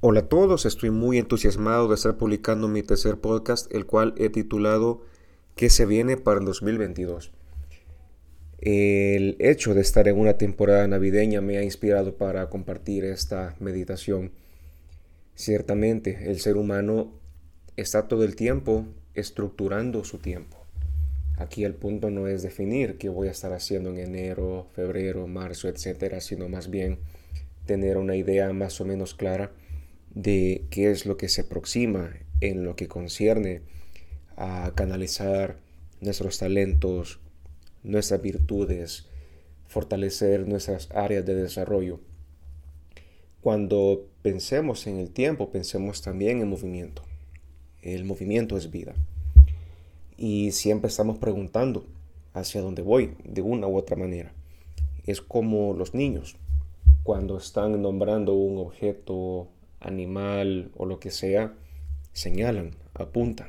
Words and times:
Hola 0.00 0.20
a 0.20 0.28
todos, 0.28 0.64
estoy 0.64 0.90
muy 0.90 1.18
entusiasmado 1.18 1.88
de 1.88 1.96
estar 1.96 2.16
publicando 2.16 2.68
mi 2.68 2.84
tercer 2.84 3.16
podcast, 3.16 3.74
el 3.74 3.84
cual 3.84 4.14
he 4.16 4.30
titulado 4.30 5.02
¿Qué 5.56 5.70
se 5.70 5.86
viene 5.86 6.16
para 6.16 6.38
el 6.38 6.46
2022? 6.46 7.32
El 8.60 9.34
hecho 9.40 9.74
de 9.74 9.80
estar 9.80 10.06
en 10.06 10.16
una 10.16 10.34
temporada 10.34 10.86
navideña 10.86 11.40
me 11.40 11.58
ha 11.58 11.64
inspirado 11.64 12.16
para 12.16 12.48
compartir 12.48 13.04
esta 13.04 13.56
meditación. 13.58 14.30
Ciertamente, 15.34 16.30
el 16.30 16.38
ser 16.38 16.58
humano 16.58 17.10
está 17.74 18.06
todo 18.06 18.22
el 18.22 18.36
tiempo 18.36 18.84
estructurando 19.14 20.04
su 20.04 20.18
tiempo. 20.18 20.64
Aquí 21.38 21.64
el 21.64 21.74
punto 21.74 22.08
no 22.08 22.28
es 22.28 22.44
definir 22.44 22.98
qué 22.98 23.08
voy 23.08 23.26
a 23.26 23.32
estar 23.32 23.52
haciendo 23.52 23.90
en 23.90 23.98
enero, 23.98 24.68
febrero, 24.76 25.26
marzo, 25.26 25.66
etcétera, 25.66 26.20
sino 26.20 26.48
más 26.48 26.70
bien 26.70 27.00
tener 27.66 27.96
una 27.96 28.14
idea 28.14 28.52
más 28.52 28.80
o 28.80 28.84
menos 28.84 29.16
clara 29.16 29.50
de 30.14 30.64
qué 30.70 30.90
es 30.90 31.06
lo 31.06 31.16
que 31.16 31.28
se 31.28 31.42
aproxima 31.42 32.10
en 32.40 32.64
lo 32.64 32.76
que 32.76 32.88
concierne 32.88 33.62
a 34.36 34.72
canalizar 34.74 35.56
nuestros 36.00 36.38
talentos, 36.38 37.20
nuestras 37.82 38.22
virtudes, 38.22 39.06
fortalecer 39.66 40.46
nuestras 40.46 40.90
áreas 40.92 41.26
de 41.26 41.34
desarrollo. 41.34 42.00
Cuando 43.40 44.06
pensemos 44.22 44.86
en 44.86 44.98
el 44.98 45.10
tiempo, 45.10 45.50
pensemos 45.50 46.02
también 46.02 46.40
en 46.40 46.48
movimiento. 46.48 47.02
El 47.82 48.04
movimiento 48.04 48.56
es 48.56 48.70
vida. 48.70 48.94
Y 50.16 50.50
siempre 50.52 50.88
estamos 50.88 51.18
preguntando 51.18 51.86
hacia 52.34 52.60
dónde 52.60 52.82
voy, 52.82 53.14
de 53.24 53.42
una 53.42 53.66
u 53.66 53.76
otra 53.76 53.96
manera. 53.96 54.32
Es 55.06 55.20
como 55.20 55.74
los 55.74 55.94
niños, 55.94 56.36
cuando 57.02 57.38
están 57.38 57.80
nombrando 57.80 58.34
un 58.34 58.58
objeto 58.58 59.48
animal 59.80 60.70
o 60.76 60.86
lo 60.86 61.00
que 61.00 61.10
sea, 61.10 61.54
señalan, 62.12 62.76
apuntan. 62.94 63.48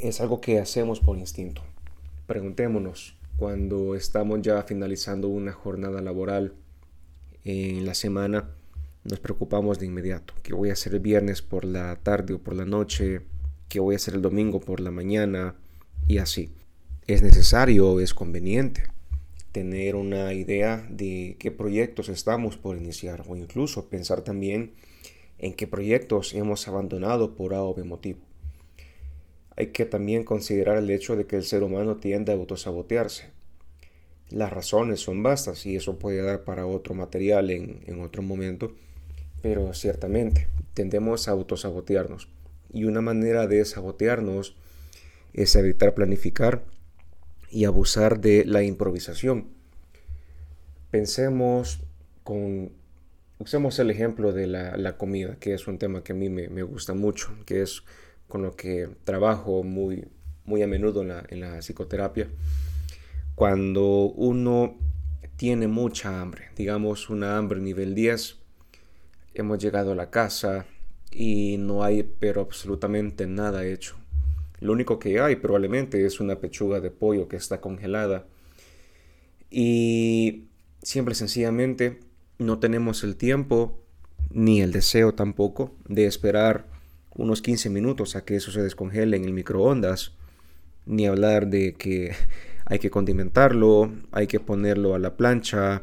Es 0.00 0.20
algo 0.20 0.40
que 0.40 0.58
hacemos 0.58 1.00
por 1.00 1.18
instinto. 1.18 1.62
Preguntémonos, 2.26 3.16
cuando 3.36 3.94
estamos 3.94 4.42
ya 4.42 4.62
finalizando 4.62 5.28
una 5.28 5.52
jornada 5.52 6.00
laboral 6.02 6.54
en 7.44 7.86
la 7.86 7.94
semana, 7.94 8.50
nos 9.04 9.20
preocupamos 9.20 9.78
de 9.78 9.86
inmediato. 9.86 10.34
¿Qué 10.42 10.52
voy 10.52 10.70
a 10.70 10.74
hacer 10.74 10.94
el 10.94 11.00
viernes 11.00 11.42
por 11.42 11.64
la 11.64 11.96
tarde 11.96 12.34
o 12.34 12.38
por 12.38 12.54
la 12.54 12.64
noche? 12.64 13.22
¿Qué 13.68 13.80
voy 13.80 13.94
a 13.94 13.96
hacer 13.96 14.14
el 14.14 14.22
domingo 14.22 14.60
por 14.60 14.80
la 14.80 14.90
mañana? 14.90 15.54
Y 16.06 16.18
así. 16.18 16.52
Es 17.06 17.22
necesario, 17.22 18.00
es 18.00 18.14
conveniente 18.14 18.95
tener 19.56 19.96
una 19.96 20.34
idea 20.34 20.86
de 20.90 21.36
qué 21.38 21.50
proyectos 21.50 22.10
estamos 22.10 22.58
por 22.58 22.76
iniciar 22.76 23.24
o 23.26 23.36
incluso 23.36 23.88
pensar 23.88 24.20
también 24.20 24.74
en 25.38 25.54
qué 25.54 25.66
proyectos 25.66 26.34
hemos 26.34 26.68
abandonado 26.68 27.34
por 27.34 27.54
A 27.54 27.62
o 27.62 27.72
B 27.72 27.82
motivo. 27.82 28.18
Hay 29.56 29.68
que 29.68 29.86
también 29.86 30.24
considerar 30.24 30.76
el 30.76 30.90
hecho 30.90 31.16
de 31.16 31.24
que 31.24 31.36
el 31.36 31.44
ser 31.44 31.62
humano 31.62 31.96
tiende 31.96 32.32
a 32.32 32.34
autosabotearse. 32.34 33.30
Las 34.28 34.52
razones 34.52 35.00
son 35.00 35.22
vastas 35.22 35.64
y 35.64 35.74
eso 35.74 35.98
puede 35.98 36.20
dar 36.20 36.44
para 36.44 36.66
otro 36.66 36.92
material 36.92 37.50
en, 37.50 37.80
en 37.86 38.02
otro 38.02 38.20
momento, 38.20 38.74
pero 39.40 39.72
ciertamente 39.72 40.48
tendemos 40.74 41.28
a 41.28 41.30
autosabotearnos. 41.30 42.28
Y 42.74 42.84
una 42.84 43.00
manera 43.00 43.46
de 43.46 43.64
sabotearnos 43.64 44.54
es 45.32 45.56
evitar 45.56 45.94
planificar 45.94 46.62
y 47.50 47.64
abusar 47.64 48.20
de 48.20 48.44
la 48.44 48.62
improvisación. 48.62 49.48
Pensemos 50.90 51.80
con, 52.22 52.72
usemos 53.38 53.78
el 53.78 53.90
ejemplo 53.90 54.32
de 54.32 54.46
la, 54.46 54.96
comida, 54.96 55.36
que 55.38 55.54
es 55.54 55.66
un 55.66 55.78
tema 55.78 56.02
que 56.02 56.12
a 56.12 56.16
mí 56.16 56.28
me, 56.28 56.62
gusta 56.62 56.94
mucho, 56.94 57.30
que 57.44 57.62
es 57.62 57.82
con 58.28 58.42
lo 58.42 58.56
que 58.56 58.88
trabajo 59.04 59.62
muy, 59.62 60.08
muy 60.44 60.62
a 60.62 60.66
menudo 60.66 61.02
en 61.02 61.08
la, 61.08 61.24
en 61.28 61.40
la 61.40 61.58
psicoterapia. 61.60 62.28
Cuando 63.34 64.06
uno 64.06 64.78
tiene 65.36 65.68
mucha 65.68 66.20
hambre, 66.20 66.48
digamos 66.56 67.10
una 67.10 67.36
hambre 67.36 67.60
nivel 67.60 67.94
10, 67.94 68.38
hemos 69.34 69.58
llegado 69.58 69.92
a 69.92 69.94
la 69.94 70.10
casa 70.10 70.66
y 71.10 71.56
no 71.58 71.84
hay 71.84 72.02
pero 72.02 72.40
absolutamente 72.40 73.26
nada 73.26 73.66
hecho 73.66 73.96
lo 74.60 74.72
único 74.72 74.98
que 74.98 75.20
hay 75.20 75.36
probablemente 75.36 76.04
es 76.04 76.20
una 76.20 76.36
pechuga 76.36 76.80
de 76.80 76.90
pollo 76.90 77.28
que 77.28 77.36
está 77.36 77.60
congelada. 77.60 78.26
Y 79.50 80.44
siempre 80.82 81.14
sencillamente 81.14 82.00
no 82.38 82.58
tenemos 82.58 83.04
el 83.04 83.16
tiempo 83.16 83.82
ni 84.30 84.60
el 84.60 84.72
deseo 84.72 85.14
tampoco 85.14 85.74
de 85.88 86.06
esperar 86.06 86.66
unos 87.14 87.42
15 87.42 87.70
minutos 87.70 88.16
a 88.16 88.24
que 88.24 88.36
eso 88.36 88.50
se 88.50 88.62
descongele 88.62 89.16
en 89.16 89.24
el 89.24 89.32
microondas, 89.32 90.12
ni 90.84 91.06
hablar 91.06 91.48
de 91.48 91.74
que 91.74 92.14
hay 92.66 92.78
que 92.78 92.90
condimentarlo, 92.90 93.92
hay 94.12 94.26
que 94.26 94.40
ponerlo 94.40 94.94
a 94.94 94.98
la 94.98 95.16
plancha 95.16 95.82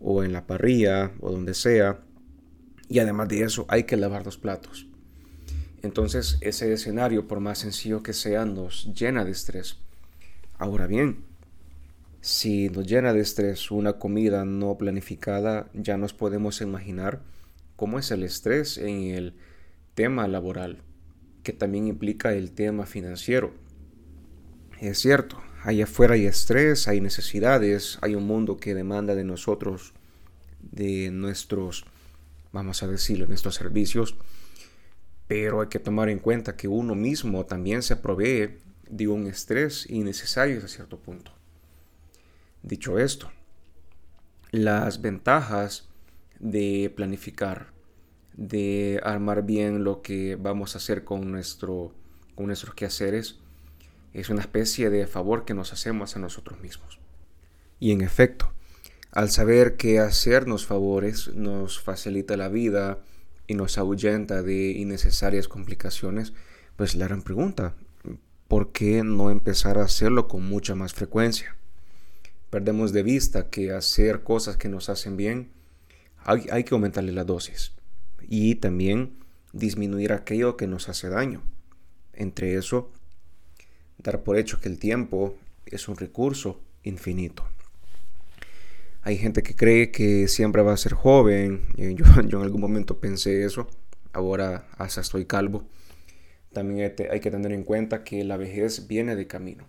o 0.00 0.24
en 0.24 0.32
la 0.32 0.46
parrilla 0.46 1.12
o 1.20 1.30
donde 1.30 1.54
sea. 1.54 2.00
Y 2.88 2.98
además 2.98 3.28
de 3.28 3.42
eso 3.42 3.66
hay 3.68 3.84
que 3.84 3.96
lavar 3.96 4.24
los 4.24 4.38
platos. 4.38 4.89
Entonces 5.82 6.38
ese 6.40 6.72
escenario, 6.72 7.26
por 7.26 7.40
más 7.40 7.58
sencillo 7.58 8.02
que 8.02 8.12
sea, 8.12 8.44
nos 8.44 8.92
llena 8.94 9.24
de 9.24 9.30
estrés. 9.30 9.76
Ahora 10.58 10.86
bien, 10.86 11.24
si 12.20 12.68
nos 12.68 12.86
llena 12.86 13.14
de 13.14 13.20
estrés 13.20 13.70
una 13.70 13.94
comida 13.94 14.44
no 14.44 14.76
planificada, 14.76 15.70
ya 15.72 15.96
nos 15.96 16.12
podemos 16.12 16.60
imaginar 16.60 17.22
cómo 17.76 17.98
es 17.98 18.10
el 18.10 18.22
estrés 18.24 18.76
en 18.76 19.14
el 19.14 19.34
tema 19.94 20.28
laboral, 20.28 20.82
que 21.42 21.54
también 21.54 21.86
implica 21.86 22.34
el 22.34 22.52
tema 22.52 22.84
financiero. 22.84 23.54
Es 24.80 24.98
cierto, 24.98 25.40
allá 25.62 25.84
afuera 25.84 26.12
hay 26.12 26.26
estrés, 26.26 26.88
hay 26.88 27.00
necesidades, 27.00 27.98
hay 28.02 28.14
un 28.14 28.26
mundo 28.26 28.58
que 28.58 28.74
demanda 28.74 29.14
de 29.14 29.24
nosotros, 29.24 29.94
de 30.60 31.10
nuestros, 31.10 31.86
vamos 32.52 32.82
a 32.82 32.86
decirlo, 32.86 33.26
nuestros 33.26 33.54
servicios, 33.54 34.16
pero 35.30 35.60
hay 35.60 35.68
que 35.68 35.78
tomar 35.78 36.08
en 36.08 36.18
cuenta 36.18 36.56
que 36.56 36.66
uno 36.66 36.96
mismo 36.96 37.46
también 37.46 37.84
se 37.84 37.94
provee 37.94 38.58
de 38.88 39.06
un 39.06 39.28
estrés 39.28 39.88
innecesario 39.88 40.58
a 40.58 40.66
cierto 40.66 40.98
punto. 40.98 41.30
Dicho 42.64 42.98
esto, 42.98 43.30
las 44.50 45.00
ventajas 45.00 45.88
de 46.40 46.92
planificar, 46.96 47.68
de 48.32 49.00
armar 49.04 49.46
bien 49.46 49.84
lo 49.84 50.02
que 50.02 50.34
vamos 50.34 50.74
a 50.74 50.78
hacer 50.78 51.04
con, 51.04 51.30
nuestro, 51.30 51.94
con 52.34 52.46
nuestros 52.46 52.74
quehaceres, 52.74 53.38
es 54.12 54.30
una 54.30 54.40
especie 54.40 54.90
de 54.90 55.06
favor 55.06 55.44
que 55.44 55.54
nos 55.54 55.72
hacemos 55.72 56.16
a 56.16 56.18
nosotros 56.18 56.60
mismos. 56.60 56.98
Y 57.78 57.92
en 57.92 58.00
efecto, 58.00 58.52
al 59.12 59.30
saber 59.30 59.76
que 59.76 60.00
hacernos 60.00 60.66
favores 60.66 61.32
nos 61.36 61.80
facilita 61.80 62.36
la 62.36 62.48
vida, 62.48 62.98
y 63.50 63.54
nos 63.54 63.78
ahuyenta 63.78 64.42
de 64.42 64.70
innecesarias 64.70 65.48
complicaciones, 65.48 66.34
pues 66.76 66.94
la 66.94 67.08
gran 67.08 67.22
pregunta, 67.22 67.74
¿por 68.46 68.70
qué 68.70 69.02
no 69.02 69.28
empezar 69.28 69.76
a 69.76 69.82
hacerlo 69.82 70.28
con 70.28 70.48
mucha 70.48 70.76
más 70.76 70.94
frecuencia? 70.94 71.56
Perdemos 72.48 72.92
de 72.92 73.02
vista 73.02 73.50
que 73.50 73.72
hacer 73.72 74.22
cosas 74.22 74.56
que 74.56 74.68
nos 74.68 74.88
hacen 74.88 75.16
bien, 75.16 75.50
hay, 76.18 76.46
hay 76.52 76.62
que 76.62 76.76
aumentarle 76.76 77.10
la 77.10 77.24
dosis 77.24 77.72
y 78.20 78.54
también 78.54 79.18
disminuir 79.52 80.12
aquello 80.12 80.56
que 80.56 80.68
nos 80.68 80.88
hace 80.88 81.08
daño. 81.08 81.42
Entre 82.12 82.54
eso, 82.54 82.92
dar 83.98 84.22
por 84.22 84.38
hecho 84.38 84.60
que 84.60 84.68
el 84.68 84.78
tiempo 84.78 85.34
es 85.66 85.88
un 85.88 85.96
recurso 85.96 86.60
infinito. 86.84 87.44
Hay 89.02 89.16
gente 89.16 89.42
que 89.42 89.54
cree 89.54 89.90
que 89.90 90.28
siempre 90.28 90.62
va 90.62 90.72
a 90.72 90.76
ser 90.76 90.92
joven. 90.92 91.62
Eh, 91.76 91.94
yo, 91.94 92.04
yo 92.26 92.38
en 92.38 92.44
algún 92.44 92.60
momento 92.60 93.00
pensé 93.00 93.44
eso. 93.44 93.68
Ahora 94.12 94.68
hasta 94.76 95.00
estoy 95.00 95.24
calvo. 95.24 95.64
También 96.52 96.94
hay 97.10 97.20
que 97.20 97.30
tener 97.30 97.52
en 97.52 97.62
cuenta 97.62 98.02
que 98.02 98.24
la 98.24 98.36
vejez 98.36 98.88
viene 98.88 99.14
de 99.14 99.26
camino. 99.26 99.66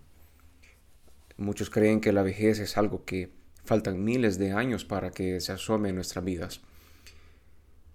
Muchos 1.36 1.70
creen 1.70 2.00
que 2.00 2.12
la 2.12 2.22
vejez 2.22 2.58
es 2.58 2.76
algo 2.76 3.04
que 3.04 3.30
faltan 3.64 4.02
miles 4.02 4.38
de 4.38 4.52
años 4.52 4.84
para 4.84 5.10
que 5.10 5.40
se 5.40 5.52
asome 5.52 5.90
en 5.90 5.94
nuestras 5.94 6.24
vidas. 6.24 6.60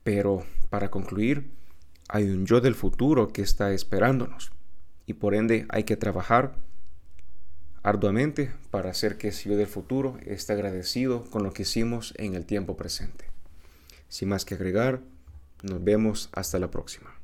Pero 0.04 0.46
para 0.70 0.90
concluir, 0.90 1.52
hay 2.08 2.24
un 2.30 2.46
yo 2.46 2.62
del 2.62 2.76
futuro 2.76 3.28
que 3.28 3.42
está 3.42 3.74
esperándonos 3.74 4.52
y 5.06 5.14
por 5.14 5.36
ende 5.36 5.66
hay 5.70 5.84
que 5.84 5.98
trabajar 5.98 6.56
arduamente 7.88 8.52
para 8.70 8.90
hacer 8.90 9.18
que 9.18 9.30
ese 9.30 9.50
yo 9.50 9.56
del 9.56 9.66
futuro 9.66 10.18
esté 10.26 10.52
agradecido 10.52 11.24
con 11.24 11.44
lo 11.44 11.54
que 11.54 11.62
hicimos 11.62 12.14
en 12.18 12.36
el 12.36 12.46
tiempo 12.46 12.76
presente. 12.76 13.24
Sin 14.10 14.28
más 14.28 14.44
que 14.44 14.56
agregar, 14.56 15.00
nos 15.64 15.82
vemos 15.82 16.30
hasta 16.34 16.60
la 16.60 16.70
próxima. 16.70 17.17